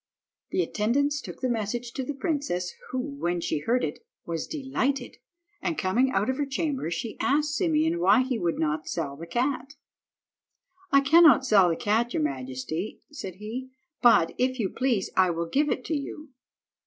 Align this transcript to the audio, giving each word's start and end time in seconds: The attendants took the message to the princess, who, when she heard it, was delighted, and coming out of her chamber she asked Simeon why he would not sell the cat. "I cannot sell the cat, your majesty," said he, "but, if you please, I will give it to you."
The 0.49 0.63
attendants 0.63 1.21
took 1.21 1.41
the 1.41 1.47
message 1.47 1.91
to 1.93 2.03
the 2.03 2.15
princess, 2.15 2.73
who, 2.89 2.97
when 2.97 3.39
she 3.39 3.59
heard 3.59 3.83
it, 3.83 4.03
was 4.25 4.47
delighted, 4.47 5.17
and 5.61 5.77
coming 5.77 6.09
out 6.09 6.27
of 6.27 6.37
her 6.37 6.45
chamber 6.47 6.89
she 6.89 7.17
asked 7.19 7.53
Simeon 7.55 7.99
why 7.99 8.23
he 8.23 8.39
would 8.39 8.57
not 8.57 8.87
sell 8.87 9.15
the 9.15 9.27
cat. 9.27 9.75
"I 10.91 11.01
cannot 11.01 11.45
sell 11.45 11.69
the 11.69 11.75
cat, 11.75 12.15
your 12.15 12.23
majesty," 12.23 13.01
said 13.11 13.35
he, 13.35 13.69
"but, 14.01 14.33
if 14.39 14.59
you 14.59 14.69
please, 14.69 15.11
I 15.15 15.29
will 15.29 15.45
give 15.47 15.69
it 15.69 15.85
to 15.85 15.95
you." 15.95 16.29